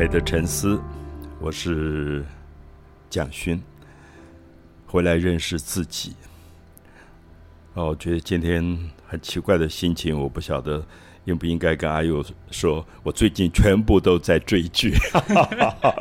[0.00, 0.80] 美的沉思，
[1.38, 2.24] 我是
[3.10, 3.62] 蒋勋，
[4.86, 6.14] 回来认识自己。
[7.74, 10.82] 哦，我觉得今天很奇怪的心情，我不晓得
[11.26, 14.94] 应不应该跟阿佑说，我最近全部都在追剧。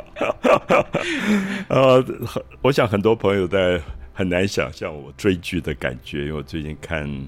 [1.67, 2.01] 呃，
[2.61, 3.81] 我想很多朋友在
[4.13, 7.27] 很难想象我追剧的感觉，因为我最近看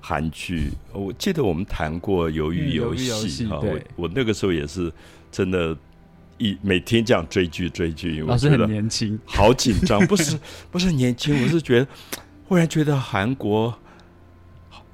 [0.00, 4.90] 韩剧，我记得我们谈过《鱿鱼游戏》啊，我我那个时候也是
[5.30, 5.76] 真的。
[6.38, 10.04] 一每天这样追剧追剧，我觉得年轻，好紧张。
[10.06, 10.38] 不是
[10.70, 11.88] 不是年轻，我是觉得
[12.46, 13.74] 忽然觉得韩国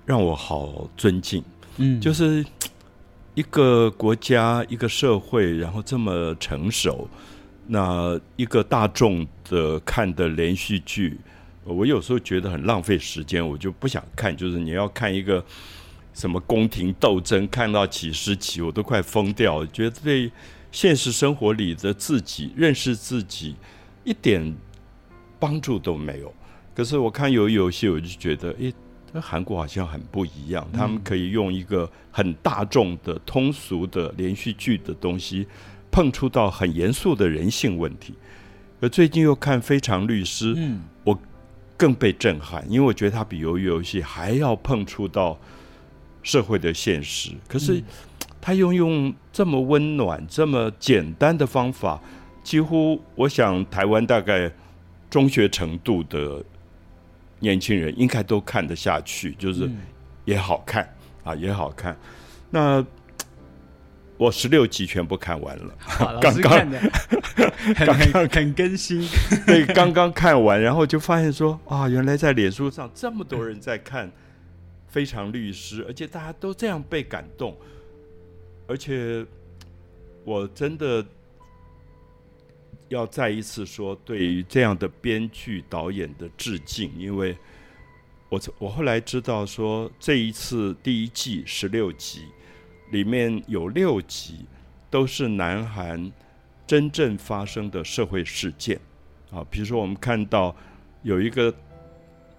[0.07, 1.43] 让我好尊敬。
[1.79, 2.45] 嗯，就是
[3.35, 7.09] 一个国家一个社会，然后这么成熟，
[7.67, 11.19] 那一个大众的看的连续剧，
[11.65, 14.37] 我有时候觉得很浪费时间，我就不想看。
[14.37, 15.45] 就是你要看一个
[16.15, 20.31] 什么宫廷斗争，看到几十集，我都快疯掉，觉得对。
[20.73, 23.55] 现实生活里的自己认识自己
[24.03, 24.57] 一点
[25.39, 26.35] 帮助都没有。
[26.75, 28.73] 可是我看有游戏，我就觉得，诶，
[29.21, 30.67] 韩国好像很不一样。
[30.73, 35.47] 他们可以用一个很大众的、通俗的连续剧的东西，
[35.91, 38.15] 碰触到很严肃的人性问题。
[38.81, 41.17] 而最近又看《非常律师》，嗯，我
[41.77, 45.39] 更被震撼，因为我觉得他比鱿鱼游戏还要碰触到
[46.23, 47.33] 社会的现实。
[47.47, 47.83] 可是。
[48.43, 51.99] 他用用这么温暖、这么简单的方法，
[52.43, 54.51] 几乎我想台湾大概
[55.09, 56.45] 中学程度的
[57.39, 59.71] 年轻人应该都看得下去，就是
[60.25, 61.97] 也好看啊，也好看。
[62.51, 62.85] 那
[64.19, 65.75] 我十六集全部看完了，
[66.21, 66.71] 刚刚
[67.87, 69.09] 刚刚很更新，
[69.47, 74.09] 对，刚刚看完，然后就发现说啊，原来在脸书上这么多人在看
[74.89, 77.57] 《非常律师》，而且大家都这样被感动。
[78.67, 79.27] 而且，
[80.25, 81.05] 我真的
[82.89, 87.37] 要再一次说，对于这样的编剧导演的致敬，因为
[88.29, 92.27] 我我后来知道说，这一次第一季十六集
[92.91, 94.47] 里面有六集
[94.91, 96.11] 都是南韩
[96.67, 98.81] 真正发生的社会事件。
[99.31, 100.55] 啊，比如说我们看到
[101.03, 101.55] 有一个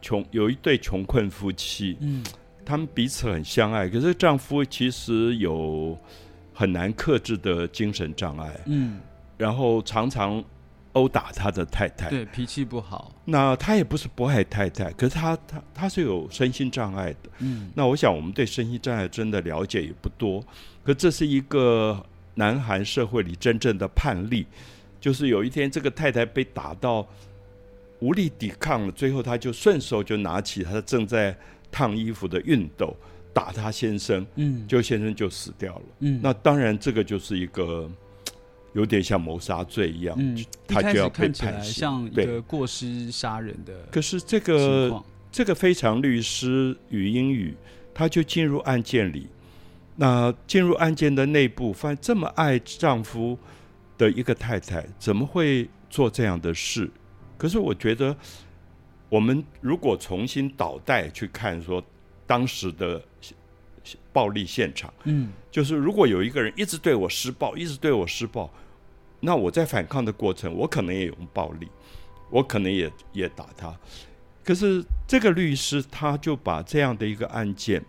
[0.01, 2.23] 穷有一对穷困夫妻，嗯，
[2.65, 5.97] 他们彼此很相爱，可是丈夫其实有。
[6.55, 8.99] 很难克制的精神障碍，嗯，
[9.39, 10.41] 然后常常
[10.91, 13.11] 殴打他的太太，对，脾气不好。
[13.25, 17.71] 那他也不是不爱太太，可是他他他是有身心障碍的，嗯。
[17.73, 20.45] 那我想我们对身心障碍真的了解也不多，
[20.83, 24.45] 可这是一个南韩社会里真正的判例，
[25.01, 27.03] 就是有一天这个太太被打到
[27.97, 31.35] 无力抵抗了，最后他就顺手就拿起他正在
[31.73, 32.95] 烫衣服的熨斗。
[33.35, 37.89] 打他先生，嗯，就先生就死掉了，嗯，那当然这个就是一个
[38.73, 43.73] 有点像谋杀罪一样，嗯，他就要被判刑，像一个过失杀人的。
[43.91, 47.55] 可是这个这个非常律师与英语，
[47.91, 49.25] 他就进入案件里，
[49.95, 53.35] 那进入案件的内部，发现这么爱丈夫
[53.97, 56.87] 的一个太太，怎么会做这样的事？
[57.35, 58.15] 可是我觉得，
[59.13, 61.83] 我们如果重新倒带去看，说
[62.25, 62.99] 当时的。
[64.13, 68.49] 暴力现场，嗯，就是如果有一个人一直对我施暴，一直对我施暴，
[69.19, 71.67] 那我在反抗的过程，我可能也用暴力，
[72.29, 73.77] 我可能也也打他。
[74.41, 77.83] 可是这个律师他就把这样的一个案件，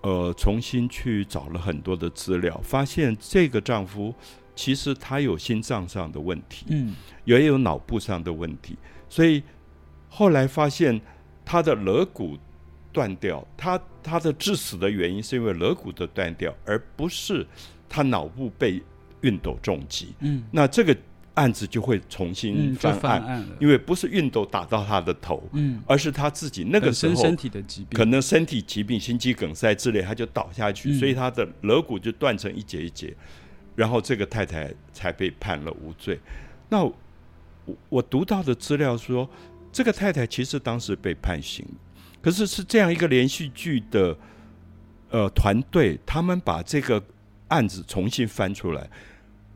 [0.00, 4.12] 呃，重新去找了很多的资料，发现这个丈夫
[4.56, 8.76] 其实他有心脏上的问题，嗯，也有脑部上的问题，
[9.08, 9.40] 所以
[10.10, 11.00] 后来发现
[11.42, 12.36] 他的肋骨。
[12.92, 17.46] 断掉，他他的致死的原因是因为肋骨的断掉，而不是
[17.88, 18.82] 他脑部被
[19.22, 20.12] 熨斗重击。
[20.18, 20.96] 嗯，那这个
[21.34, 33.14] 案子就会重新翻案，因为不是熨斗打到他的头，嗯，而是他自己那个时候身体的疾病，可能身体疾病、心肌梗塞之类，他就倒下去，所以他的肋骨就断成一节一节，
[33.76, 36.18] 然后这个太太才被判了无罪。
[36.68, 36.92] 那我
[37.88, 39.30] 我读到的资料说，
[39.72, 41.64] 这个太太其实当时被判刑。
[42.22, 44.16] 可是是这样一个连续剧的
[45.10, 47.02] 呃团队，他们把这个
[47.48, 48.90] 案子重新翻出来。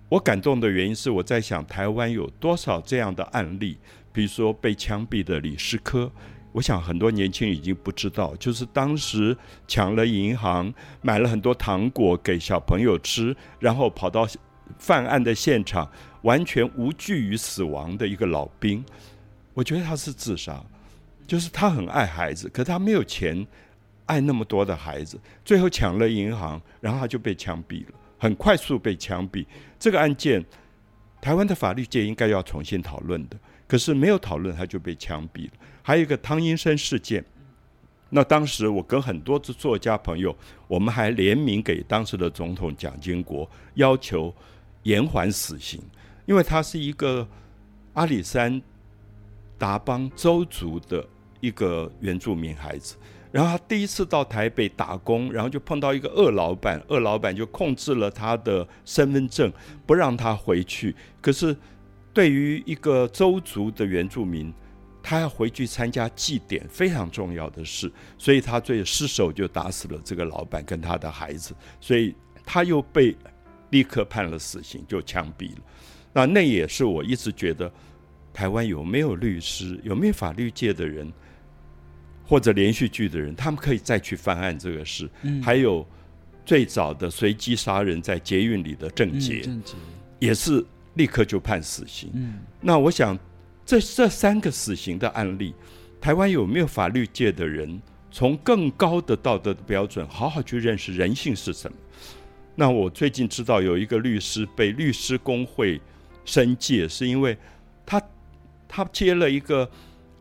[0.08, 3.76] 我感动的原因是我在想，台湾有多少这样的案例？
[4.12, 6.10] 比如说被枪毙的李世科，
[6.52, 9.36] 我想很多年轻人已经不知道，就是当时
[9.66, 10.72] 抢了银行，
[11.02, 14.26] 买了很多糖果给小朋友吃，然后跑到
[14.78, 15.90] 犯案的现场，
[16.22, 18.84] 完全无惧于死亡的一个老兵。
[19.54, 20.62] 我觉得他是自杀。
[21.26, 23.46] 就是他很爱孩子，可他没有钱
[24.04, 29.46] 爱那么多的孩子，最后抢了银行，然后他就被枪毙了，很快速被枪毙。
[29.78, 30.44] 这个案件
[31.22, 33.38] 台湾的法律界应该要重新讨论的。
[33.66, 35.52] 可是没有讨论，他就被枪毙了。
[35.80, 37.24] 还有一个汤阴生事件，
[38.10, 40.36] 那当时我跟很多的作家朋友，
[40.68, 44.32] 我们还联名给当时的总统蒋经国，要求
[44.82, 45.80] 延缓死刑，
[46.26, 47.26] 因为他是一个
[47.94, 48.60] 阿里山
[49.64, 51.02] 达邦周族的
[51.40, 52.96] 一个原住民孩子。
[53.32, 59.50] 然后他第一次到台北打工，然后就碰到一个恶老板，恶老板就控制了他的身份证，
[59.86, 60.94] 不让他回去。
[61.22, 61.56] 可是
[62.12, 64.52] 对于一个周族的原住民，
[65.02, 72.14] 他要回去参加祭典，非常重要的事，所以他最失手就打死了这个老板跟他的孩子，所以
[72.44, 73.16] 他又被
[73.70, 75.62] 立刻判了死刑，就枪毙了。
[76.12, 77.72] 那那也是我一直觉得，
[78.34, 81.10] 台湾有没有律师，有没有法律界的人？
[82.26, 85.08] 或者连续剧的人，他们可以再去翻案这个事。
[85.42, 85.86] 还有
[86.44, 89.46] 最早的随机杀人在捷运里的郑捷，
[90.18, 90.64] 也是
[90.94, 92.10] 立刻就判死刑。
[92.62, 93.16] 那我想，
[93.66, 95.54] 这这三个死刑的案例，
[96.00, 97.78] 台湾有没有法律界的人，
[98.10, 101.76] 从更高的道德的标准，好好去认识人性是什么？
[102.54, 105.78] 那我最近知道有一个律师被律师工会
[106.24, 107.36] 申诫，是因为
[107.84, 108.00] 他
[108.74, 109.70] 他接了一个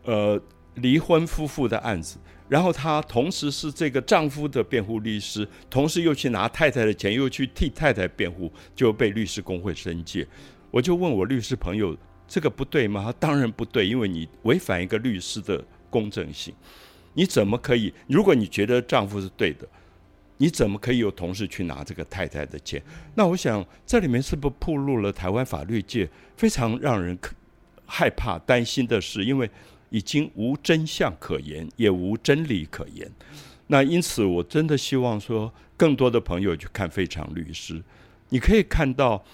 [0.04, 0.40] 呃。
[0.78, 2.18] 离婚夫妇的案子，
[2.48, 10.26] 然后他同时是这个丈夫的辩护律师，同时又去拿太太的钱，又去替太太辩护，就被律师工会申诫。
[10.72, 11.96] 我就问我律师朋友，
[12.26, 13.04] 这个不对吗？
[13.04, 16.52] 他当然不对，因为你违反一个律师的公正性。
[17.12, 17.94] 你怎么可以？
[18.08, 19.68] 如果你觉得丈夫是对的，
[20.38, 22.82] 你怎么可以有同事去拿这个太太的钱？
[23.14, 27.32] 那我想这里面是不是暴露了台湾法律界非常让人可
[27.86, 29.24] 害怕、担心的是？
[29.24, 29.50] 因为
[29.90, 33.10] 已经无真相可言，也无真理可言。
[33.68, 37.74] 那因此，我真的希望说，更多的朋友去看《非常律师》，
[38.28, 39.24] 你可以看到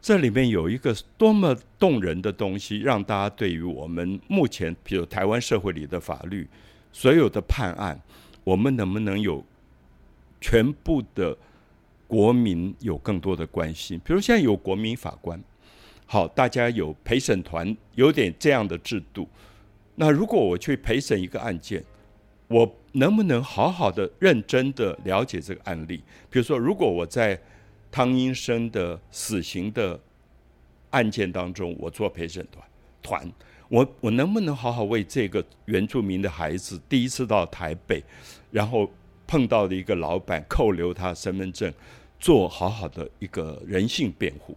[0.00, 6.48] 这里面有一个多么动人的东西，让大家对于我们目前，比如台湾社会里的法律，
[6.92, 8.00] 所有的判案，
[8.44, 9.44] 我们能不能有
[10.40, 11.36] 全部的
[12.06, 14.00] 国民有更多的关心？
[14.04, 15.38] 比如现在有国民法官，
[16.10, 19.28] 好，大家有陪审团，有点这样的制度。
[19.94, 21.84] 那如果我去陪审一个案件，
[22.48, 25.98] 我能不能好好的、认真的了解这个案例？
[26.30, 27.38] 比如说，如果我在
[27.90, 30.00] 汤英生的死刑的
[30.88, 32.66] 案件当中，我做陪审团
[33.02, 33.32] 团，
[33.68, 38.02] 我我能不能好好为这个原住民的孩子第一次到台北，
[38.50, 38.90] 然后
[39.26, 41.70] 碰到的一个老板扣留他身份证，
[42.18, 44.56] 做好好的一个人性辩护？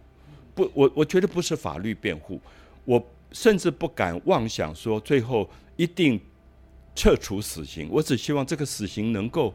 [0.54, 2.40] 不，我我觉得不是法律辩护，
[2.84, 3.04] 我。
[3.34, 6.20] 甚至不敢妄想说最后一定
[6.94, 7.88] 撤除死刑。
[7.90, 9.54] 我只希望这个死刑能够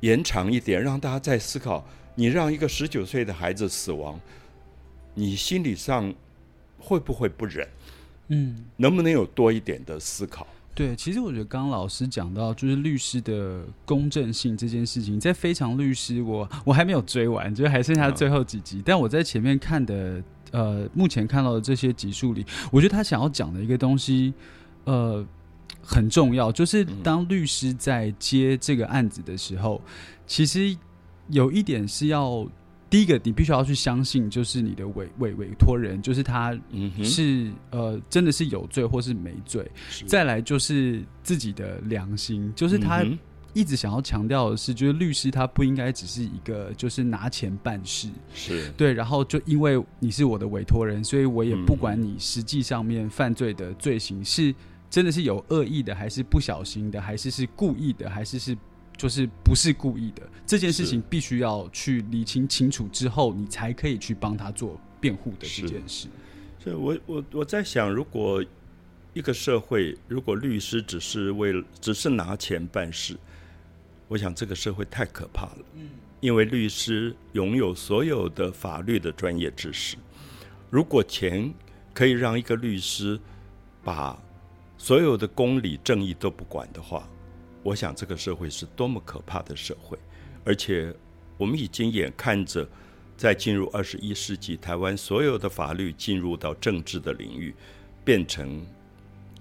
[0.00, 1.86] 延长一点，让大家再思考：
[2.16, 4.18] 你让一个十九岁的孩子死亡，
[5.14, 6.12] 你心理上
[6.80, 7.68] 会不会不忍？
[8.30, 10.44] 嗯，能不能有多一点的思考？
[10.74, 20.22] 对，其实我觉得刚刚老师讲到，就是律师的公正性这件事情，在《非常律师》，我我还没有追完，就还剩下最后几集，但我在前面看的。
[20.52, 24.32] 呃，目前看到的这些集数里，我觉得他想要讲的一个东西，
[24.84, 25.26] 呃，
[25.82, 29.82] 很重要，就是当律师在接这个案子的时候，
[30.28, 30.76] 其实
[31.28, 32.46] 有一点是要，
[32.94, 36.56] 第一个你必须要去相信，就是你的委委委托人，就是他
[37.02, 39.68] 是呃真的是有罪或是没罪，
[40.06, 43.04] 再来就是自己的良心，就是他。
[43.52, 48.68] 一直想要强调的是，就是律师他不应该只是一个就是拿钱办事，是。
[48.76, 54.52] 对，然后就因为你是我的委托人，所以我也不管你实际上面犯罪的罪行是
[54.90, 58.58] 真的是有恶意的，还是不小心的，还是是故意的，还是是
[58.96, 66.08] 就是不是故意的，这件事情必须要去理清清楚之后，你才可以去帮他做辩护的这件事。
[66.58, 68.44] 所以我我我在想，如果
[69.12, 73.16] 一个社会如果律师只是为了只是拿钱办事。
[74.06, 75.88] 我想这个社会太可怕了，嗯
[76.20, 79.96] 因为律师拥有所有的法律的专业知识。
[80.70, 81.52] 如果钱
[81.92, 83.18] 可以让一个律师
[83.82, 84.18] 把
[84.76, 87.08] 所有的公理正义都不管的话，
[87.64, 89.98] 我想这个社会是多么可怕的社会。
[90.44, 90.94] 而且
[91.36, 92.68] 我们已经眼看着，
[93.16, 97.52] 在进入二十一世纪，台湾所有的法律进入到政治的领域，
[98.04, 98.64] 变成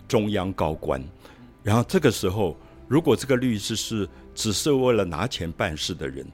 [0.07, 1.03] 中央高官。
[1.61, 6.25] 然后这个时候，如果这个律师是只是为了拿钱办事的人，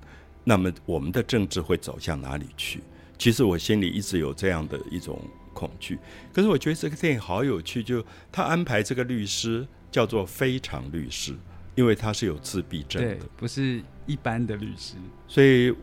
[0.44, 2.82] 那么我们的政治会走向哪里去？
[3.18, 5.20] 其实我心里一直有这样的一种
[5.54, 6.00] 恐惧。
[6.32, 11.36] 可是我觉得这个电影好有趣，就他安排这个律师叫做非常律师，
[11.80, 14.96] 因为他是有自闭症的，不是一般的律师。
[15.30, 15.74] 所以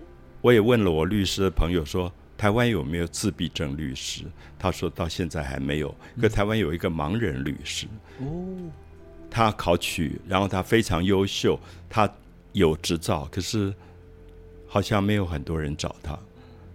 [0.43, 4.25] 我也问了我律师的朋友说：“台湾有没有自闭症律师？
[4.59, 5.95] 他说到现在还没有。
[6.21, 7.87] 可台湾有一个盲人律师
[8.19, 8.27] 哦，
[9.31, 12.07] 他考取，然后他非常优秀，他
[12.53, 13.75] 有执照，可是
[14.67, 16.19] 好像没有很多人找他。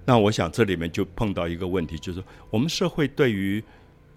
[0.03, 3.63] 那我想这里面就碰到一个问题，就是我们社会对于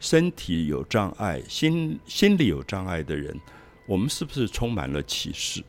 [0.00, 3.38] 身体有障碍、心心理有障碍的人，
[3.86, 5.62] 我们是不是充满了歧视？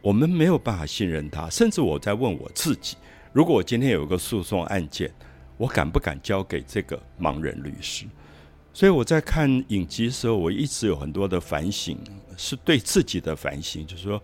[0.00, 2.96] 我们没有办法信任他，甚至我在问我自己。
[3.32, 5.12] 如果我今天有一个诉讼案件，
[5.56, 8.06] 我敢不敢交给这个盲人律师？
[8.72, 11.98] 所以我在看影集的时候，我一直有很多的反省，
[12.36, 13.86] 是对自己的反省。
[13.86, 14.22] 就是说，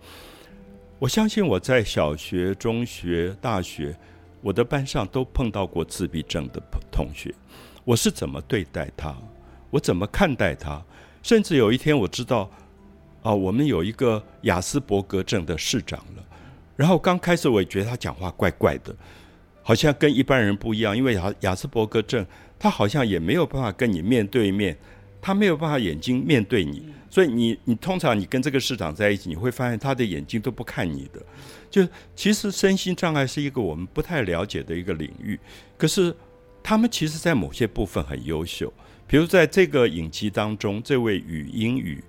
[0.99, 3.95] 我相信我在小学、中学、大学，
[4.41, 7.33] 我的班上都碰到过自闭症的同学，
[7.83, 9.15] 我是怎么对待他？
[9.69, 10.83] 我怎么看待他？
[11.23, 12.49] 甚至有一天我知道，
[13.23, 16.23] 啊，我们有一个雅斯伯格症的市长了。
[16.75, 18.95] 然后刚开始我也觉得他讲话怪怪的，
[19.61, 22.25] 好像跟一般人不一样，因为雅雅斯伯格症，
[22.59, 24.75] 他好像也没有办法跟你面对面，
[25.21, 31.21] 他没有办法眼睛面对你，所以你你通常你跟这个市长在一起，你会发现他的眼睛都不看你的。
[31.69, 35.39] 就其实身心障碍是一个我们不太了解的一个领域，
[35.77, 36.13] 可是
[36.61, 38.73] 他们其实在某些部分很优秀，
[39.07, 42.03] 比如在这个影集当中，这位语音语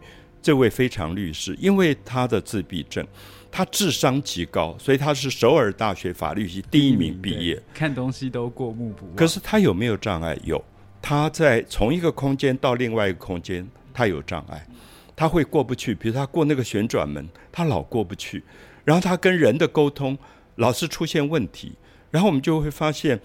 [0.44, 3.04] 这位非常律师，因为他的自闭症。
[3.50, 9.14] 他智商极高，所以他是首尔大学法律系第一名毕业，看东西都过目不忘。
[9.14, 10.36] 可是他有没有障碍？
[10.42, 10.62] 有，
[11.00, 14.66] 他在从一个空间到另外一个空间，他有障碍，
[15.16, 15.94] 他会过不去。
[15.94, 18.42] 比如他过那个旋转门，他老过不去。
[18.84, 20.18] 然后他跟人的沟通
[20.56, 21.72] 老是出现问题。
[22.10, 23.18] 然后我们就会发现，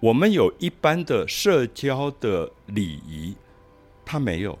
[0.00, 3.36] 我们有一般的社交的礼仪，
[4.04, 4.58] 他没有。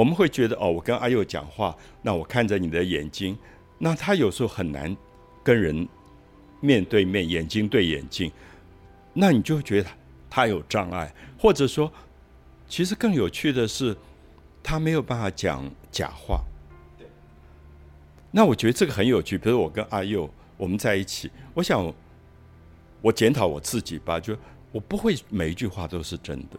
[0.00, 3.36] 我们会觉得哦，我跟阿佑讲话，那我看着你的眼睛。
[3.76, 4.96] 那他有时候很难
[5.44, 5.86] 跟人
[6.62, 8.32] 面对面、眼睛对眼睛，
[9.12, 9.90] 那你就觉得
[10.30, 11.92] 他有障碍，或者说，
[12.66, 13.94] 其实更有趣的是，
[14.62, 16.42] 他没有办法讲假话。
[16.98, 17.06] 对
[18.30, 19.36] 那我觉得这个很有趣。
[19.36, 21.92] 比如我跟阿佑我们在一起，我想
[23.02, 24.34] 我检讨我自己吧，就
[24.72, 26.58] 我不会每一句话都是真的。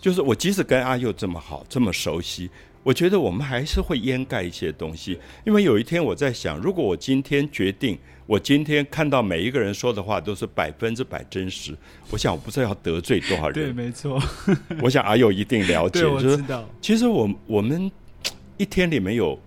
[0.00, 2.50] 就是我即使跟阿佑这么好、这么熟悉。
[2.84, 11.76] 我觉得我们还是会掩盖一些东西，因为有一天我在想，如果我今天决定，我今天看到每一个人说的话都是百分之百真实，
[12.10, 13.52] 我想我不知道要得罪多少人。
[13.52, 14.22] 对，没错。
[14.80, 16.66] 我想阿佑一定了解， 我知道。
[16.80, 17.90] 其实我我们
[18.56, 19.38] 一天里面有，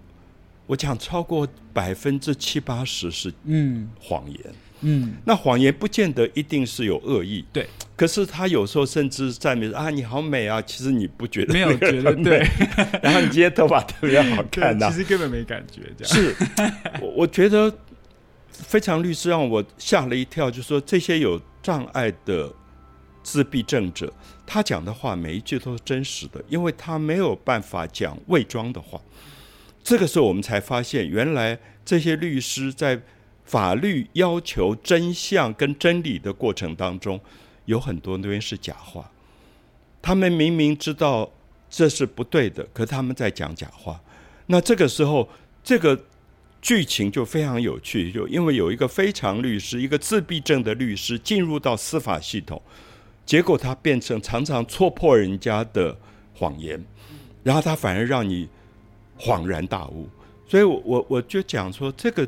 [0.68, 4.40] 我讲超过百分之七八十是嗯谎言。
[4.44, 4.54] 嗯，
[5.26, 7.68] 那谎言不见得一定是有恶意，对。
[7.96, 12.40] 可是他有时候甚至赞美啊，你好美啊，其实你不觉得没有觉得对。
[13.04, 16.14] 然后你今天头发特别好看呐，其实根本没感觉这样。
[16.14, 16.36] 是，
[17.00, 17.72] 我我觉得
[18.50, 22.52] 非常律师让我吓了一跳，就说这些有障碍的
[23.22, 24.12] 自闭症者，
[24.48, 29.00] 他讲的话每一句都是真实的，因为他没有办法讲伪装的话。
[29.84, 33.00] 这个时候我们才发现，原来这些律师在。
[33.52, 37.20] 法律要求真相跟真理的过程当中，
[37.66, 39.12] 有很多东西是假话。
[40.02, 41.30] 他们明明知道
[41.70, 44.00] 这是不对的，可他们在讲假话。
[44.46, 45.28] 那这个时候，
[45.62, 46.02] 这个
[46.62, 52.62] 剧情就非常有趣，就因为有一个非常律师，一个自闭症的律师进入到司法系统，
[53.26, 55.98] 结果他变成常常戳破人家的
[56.34, 56.82] 谎言，
[57.44, 58.48] 然后他反而让你
[59.20, 60.08] 恍然大悟。
[60.48, 62.26] 所以，我我我就讲说这个。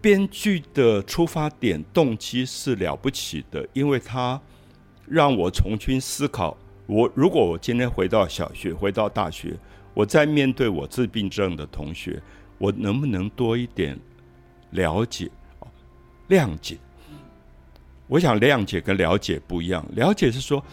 [0.00, 4.40] 编剧的出发点动机是了不起的，因为他
[5.06, 9.54] 让我重新思考：我如果我今天回到小学，回到大学，
[9.92, 12.20] 我在面对我自闭症的同学，
[12.56, 13.98] 我能不能多一点
[14.70, 15.30] 了解、
[16.28, 16.78] 谅解？
[18.06, 20.64] 我想谅解跟了解不一样，了解是说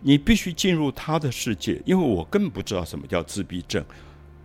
[0.00, 3.84] 你必须进入他的世界，因为我根本不知道什么叫自闭症，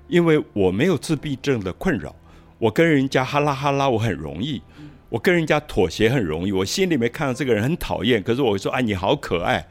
[0.08, 2.16] 因为我没有自闭症的困扰。
[2.62, 4.62] 我跟人家哈拉哈拉，我很容易；
[5.10, 6.52] 我跟人家妥协很容易。
[6.52, 9.68] 我心里面看到这个人很讨厌，可是我说：“哎，你好可爱。”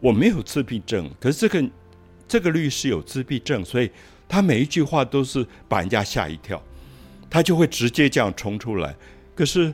[0.00, 1.70] 我没有自闭症，可是这个
[2.28, 3.90] 这个律师有自闭症，所以
[4.28, 6.62] 他每一句话都是把人家吓一跳，
[7.30, 8.94] 他就会直接这样冲出来。
[9.34, 9.72] 可是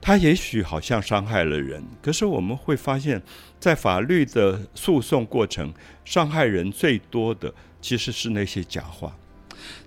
[0.00, 3.22] 他也许好像伤害了人，可是我们会发现，
[3.60, 5.72] 在法律的诉讼过程，
[6.04, 9.16] 伤害人最多的其实是那些假话。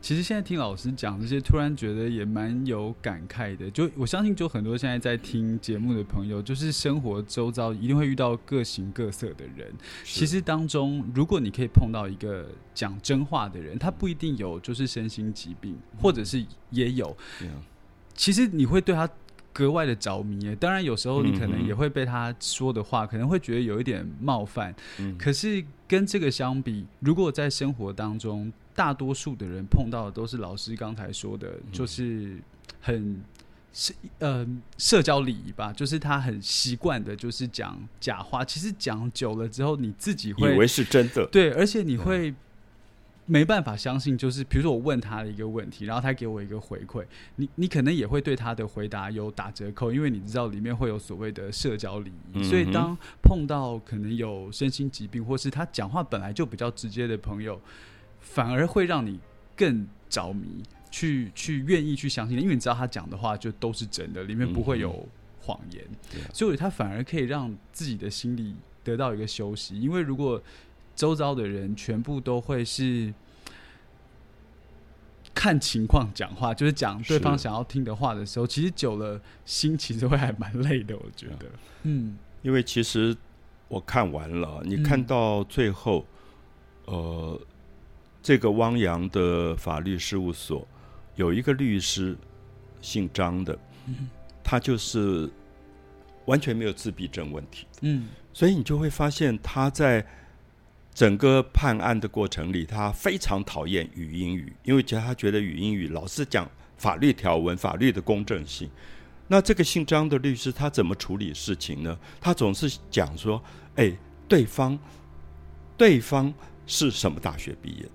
[0.01, 3.70] 其实现在听老师讲这些，突然觉得也蛮有感慨的。
[3.72, 9.74] 就我相信，就很多现在在听节目的朋友，就是生活周遭一定会遇到各形各色的人。
[10.03, 17.15] 其实当中，如果你可以碰到一个讲真话的人，他不一定有就是身心疾病，或者是也有。
[18.13, 19.10] 其实你会对他
[19.51, 20.55] 格外的着迷。
[20.55, 24.74] 当然，有时候你可能也会被他说的话，可能会觉得有一点冒犯。
[25.17, 32.38] 可是跟这个相比，如果在生活当中，大多数的人碰到的都是老师刚才说的，就是
[32.82, 33.20] 很。
[33.77, 38.41] 是呃，社交礼仪吧，就是他很习惯的，就是讲假话。
[38.46, 42.34] 其实讲久了之后，你自己会以为是真的，对，而且你会
[43.25, 44.17] 没办法相信。
[44.17, 47.05] 就是比如说，我问他的一个问题，然后他给我一个回馈，
[47.36, 52.44] 你你可能也会对他的回答有打折扣，因为你知道里面会有所谓的社交礼仪。
[52.46, 57.60] 所以，当碰到可能有身心疾病，或是他讲话本来就比较直接的朋友，
[58.25, 59.22] 反而会让你
[59.55, 60.62] 更着迷。
[60.91, 65.05] 去去愿意去相信，因为你知道他讲的话就都是真的，里面不会有
[65.41, 65.84] 谎言，
[66.32, 69.77] 所以他反而可以让自己的心里得到一个休息。
[69.77, 70.41] 因为如果
[70.96, 73.13] 周遭的人全部都会是
[75.34, 80.96] 看情况讲话，就是讲对方想要听的话的时候，其实久了心其实会还蛮累的。
[80.96, 81.46] 我觉得，
[81.84, 83.13] 嗯，因为其实
[83.67, 86.05] 我看完了，你看到最后，
[86.86, 87.38] 呃，
[88.25, 90.67] 这个汪洋的法律事务所。
[91.13, 92.17] 有一个律师，
[92.82, 93.55] 姓张的，
[94.44, 95.29] 他就是
[96.25, 97.67] 完全没有自闭症问题。
[97.82, 100.03] 嗯，所以你就会发现他在
[100.91, 108.67] 整个判案的过程里，他非常讨厌语音语，因为觉得他觉得语音语老是讲法律条文、法律的公正性。
[109.27, 111.96] 那这个姓张的律师他怎么处理事情呢？
[112.20, 113.39] 他总是讲说
[113.77, 113.96] ：“哎，
[114.27, 114.79] 对方，
[115.77, 116.34] 对方
[116.65, 117.89] 是什么大学毕业的？”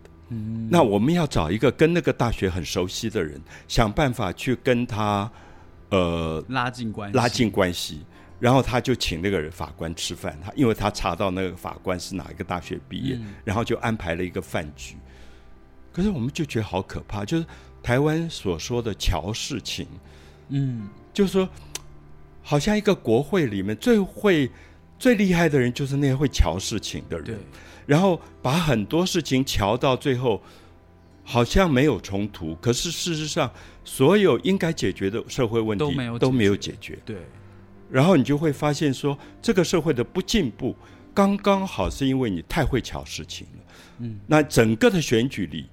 [0.71, 5.31] 那我们要找一个跟那个大学很熟悉的人，想办法去跟他，
[5.91, 8.01] 呃，拉近关系，拉近关系。
[8.39, 14.97] 然后他就请那个人法官吃饭，他因为他查到那个法官是哪一个大学毕业，然后就安排了一个饭局。
[15.93, 17.45] 可是我们就觉得好可怕，就是
[17.83, 19.87] 台湾所说的乔事情，
[20.49, 21.47] 嗯，就是说，
[22.41, 24.51] 好像一个国会里面最会、
[25.01, 27.37] 最厉害的人，就是那些会瞧事情的人。
[27.87, 30.41] 然后把很多事情瞧到最后，
[31.25, 33.51] 好像没有冲突，可是事实上，
[33.83, 36.99] 所有应该解决的社会问题都没有都没有解决。
[37.05, 37.17] 对，
[37.91, 40.77] 然后你就会发现说，这个社会的不进步，
[41.15, 43.65] 刚刚好是因为你太会瞧事情了。
[44.01, 45.67] 嗯，那整个的选举里，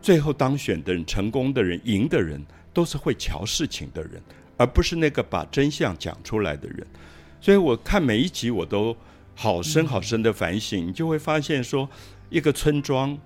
[0.00, 2.40] 最后当选的人、成功的人、赢的人，
[2.72, 4.22] 都是会瞧事情的人，
[4.56, 6.86] 而不是那个把真相讲出来的人。
[7.40, 8.96] 所以我看每一集我都。
[9.40, 11.88] 好深好深的反省，你就会发现说，
[12.28, 13.16] 一个村庄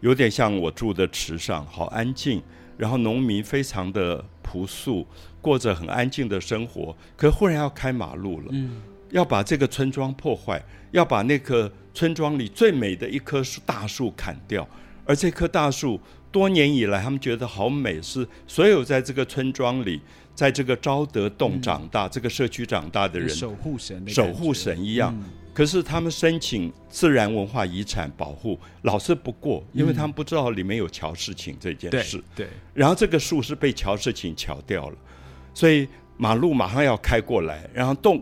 [0.00, 2.42] 有点像我住的池上，好安静，
[2.76, 5.06] 然后农民非常的朴素，
[5.40, 6.96] 过着很安静的生活。
[7.16, 8.52] 可忽然要开马路了，
[9.10, 14.68] 要把这个村庄破坏，要把那棵村庄里最美的一棵树大树砍掉，
[15.06, 16.00] 而这棵大树
[16.34, 20.00] 多年以来他们觉得好美，是所有在这个村庄里。
[20.34, 25.16] 在这个昭德洞长大，这个社区长大的人，守护神，守护神一样。
[25.52, 32.20] 可是他们申请自然文化遗产保护，老是不过，因为他们不知道里面有乔事情这件事。
[32.34, 32.48] 对。
[32.74, 34.96] 然后这个树是被乔事情乔掉了，
[35.54, 38.20] 所以马路马上要开过来，然后洞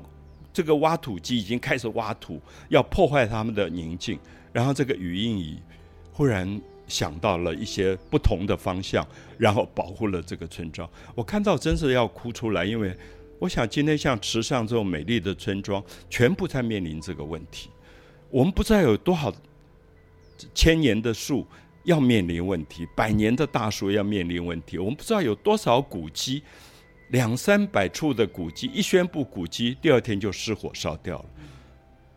[0.53, 4.19] 这个挖土机已经开始挖土，要破坏他们的宁静。
[4.53, 5.59] 然后这个语音仪
[6.13, 6.61] 忽然。
[6.93, 9.07] 想到了一些不同的方向，
[9.39, 10.87] 然后保护了这个村庄。
[11.15, 12.95] 我看到真是要哭出来，因为
[13.39, 17.71] 我想今天像池上这种美丽的村庄，全部在面临这个问题。
[18.29, 19.33] 我们不知道有多少
[20.55, 21.47] 千年的树
[21.85, 24.77] 要面临问题，百年的大树要面临问题。
[24.77, 26.43] 我们不知道有多少古迹，
[27.09, 31.25] 两三百处的古迹一宣布古迹，第二天就失火烧掉了。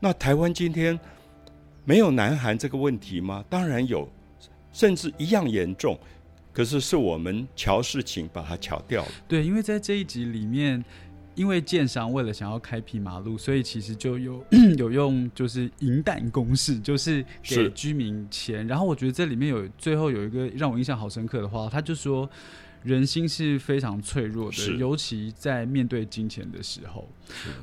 [0.01, 0.99] 那台湾今天
[1.85, 3.43] 没有南韩这个问题吗？
[3.49, 4.05] 当然有。
[4.75, 5.97] 甚至一样严重，
[6.51, 9.11] 可是是我们瞧事情把它瞧掉了。
[9.25, 10.83] 对，因为在这一集里面，
[11.33, 14.45] 因为建商为了想要开辟马路，所以其实就有
[14.77, 18.67] 有用就是银弹公式，就是给居民钱。
[18.67, 22.29] 然后我觉得这里面有最后有一个让我印象好深刻的话，他就说
[22.83, 27.09] 人心是非常脆弱的，尤其在面对金钱的时候。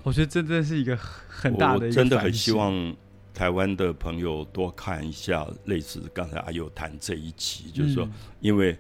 [0.03, 2.97] 我觉得这真的是一个很大的，真的很希望。
[3.35, 8.09] 台湾的朋友多看一下类似刚才阿友谈这一集，就是说，
[8.41, 8.77] 因为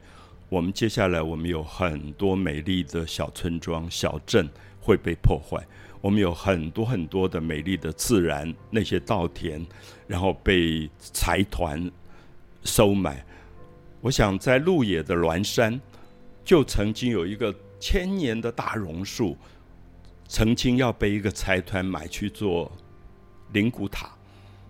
[0.48, 4.48] 我们接下来我们有很多美丽的小村庄、小镇
[4.80, 5.66] 会被破坏，
[6.00, 9.66] 我们有很多很多的美丽的自然那些稻田，
[10.06, 11.90] 然后被财团
[12.62, 13.24] 收买。
[14.00, 15.80] 我想在鹿野的峦山，
[16.44, 19.36] 就曾经有一个千年的大榕树，
[20.28, 22.70] 曾经要被一个财团买去做
[23.52, 24.10] 灵骨塔。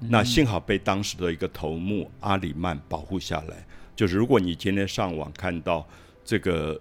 [0.09, 3.67] 那幸好被当时的一个头目阿里曼保护下来。
[3.95, 5.87] 就是如果你今天上网看到
[6.25, 6.81] 这个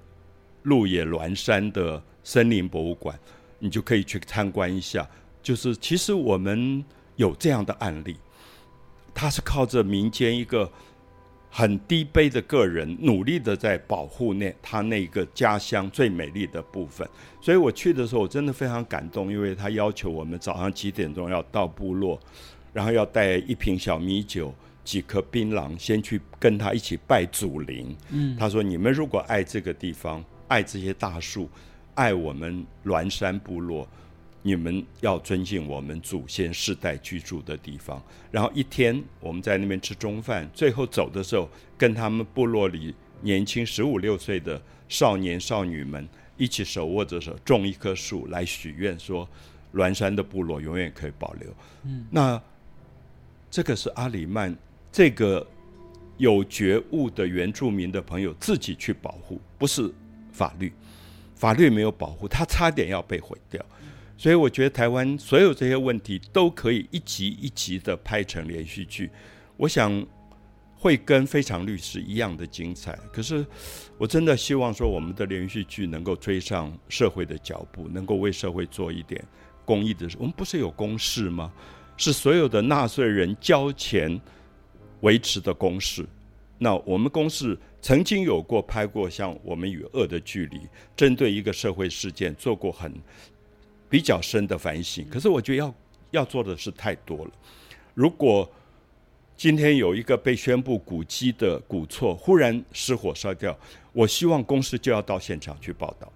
[0.64, 3.18] 鹿野峦山的森林博物馆，
[3.60, 5.08] 你就可以去参观一下。
[5.44, 6.84] 就是其实我们
[7.16, 8.16] 有这样的案例，
[9.14, 10.72] 他是靠着民间一个
[11.50, 17.08] 很低卑的个人，努力的在保护那他那个家乡最美丽的部分。
[17.42, 22.20] 所以我去的时候，我真的非常感动，因为他要求我们早上几点钟要到部落，
[22.74, 24.54] 然后要带一瓶小米酒。
[24.84, 27.96] 几颗槟榔，先去跟他一起拜祖灵。
[28.10, 31.48] 嗯，他说：“你们如果爱这个地方，爱这些大树，
[31.94, 33.88] 爱我们栾山部落，
[34.42, 38.04] 你们要尊敬我们祖先世代居住的地方。
[38.32, 49.30] 然后一天我们在那边吃中饭，最后走的时候，跟他们部落里年轻十五六岁的少年少女们一起手握着手种一棵树来许愿，说
[49.74, 51.48] 栾山的部落永远可以保留。
[51.84, 52.42] 嗯，那
[53.52, 54.56] 这个是阿里曼。
[54.92, 55.46] 这个
[56.18, 59.94] 有觉悟的原住民的朋友自己去保护，不是
[60.32, 60.74] 法律，
[61.36, 63.64] 法律没有保护，他差点要被毁掉。
[64.18, 69.10] 所以我觉得台湾所有这些问题都可以一集一集的拍成连续剧，
[69.58, 70.06] 我想
[70.76, 72.98] 会跟《非常律师》一样的精彩。
[73.12, 73.46] 可是
[73.98, 79.24] 我真的希望说，我们的连续剧能够追上社会的脚步，能够为社会做一点
[79.66, 80.18] 公益的事。
[80.20, 81.52] 我们不是有公事吗？
[82.02, 84.20] 是所有的纳税人交钱。
[85.02, 86.06] 维持的公式，
[86.60, 90.58] 那我们公司曾经有过拍过像《我们与恶的距离》，
[90.96, 92.94] 针对一个社会事件做过很
[93.90, 95.04] 比较深的反省。
[95.10, 95.74] 可是我觉得要
[96.12, 97.32] 要做的是太多了。
[97.96, 98.48] 如果
[99.36, 103.58] 今天有一个被宣布古迹的古厝忽然失火烧掉，
[103.92, 106.14] 我希望公司就要到现场去报道。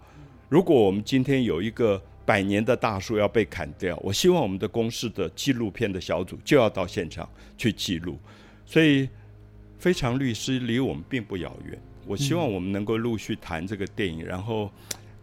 [0.48, 8.18] 如果我们今天有一个百年的大树要被砍掉，我希望我们的公司的纪录片的小组就要到现场去记录。
[8.66, 9.08] 所以，
[9.78, 11.80] 非常律师离我们并不遥远。
[12.08, 14.72] 我希望我们能够陆续谈这个电影，然后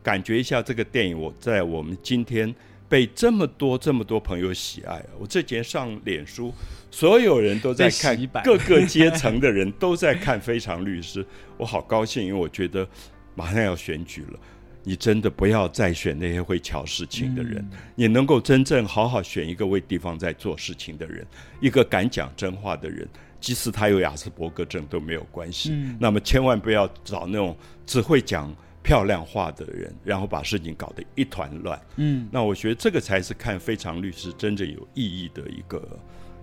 [0.02, 1.18] 感觉一下这个电影。
[1.18, 2.54] 我在我们今天
[2.88, 5.04] 被这么多这么多朋友喜爱。
[5.18, 6.52] 我这节上脸书，
[6.90, 11.24] 所有人都在看，各个阶层的人都在看《非常律师》，
[11.56, 12.86] 我好高兴，因为我觉得
[13.34, 14.38] 马上要选举了。
[14.84, 17.64] 你真的不要再选那些会巧事情的人，
[17.94, 21.26] 你能够真正好好选一个为地方在做事情的人，
[21.60, 23.08] 一个敢讲真话的人。
[23.40, 31.80] 即使他有亚斯伯格症都没有关系，那么千万不要找那种只会讲漂亮话的人，然后把事情搞得一团乱。
[31.96, 35.98] 嗯，那我觉得这个才是看非常律师真正有意义的一个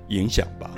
[0.10, 0.69] 影响吧。